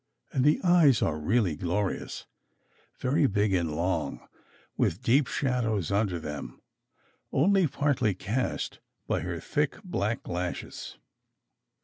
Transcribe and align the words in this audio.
And 0.33 0.43
the 0.43 0.59
eyes 0.63 1.03
are 1.03 1.19
really 1.19 1.55
glorious: 1.55 2.25
very 2.97 3.27
big 3.27 3.53
and 3.53 3.75
long, 3.75 4.27
with 4.75 5.03
deep 5.03 5.27
shadows 5.27 5.91
under 5.91 6.19
them 6.19 6.59
only 7.31 7.67
partly 7.67 8.15
cast 8.15 8.79
by 9.05 9.19
her 9.19 9.39
thick 9.39 9.75
black 9.83 10.27
lashes. 10.27 10.97